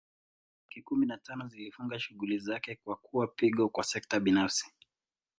[0.59, 4.73] Benki kumi na tano zilifunga shughuli zake na kuwa pigo kwa sekta binafsi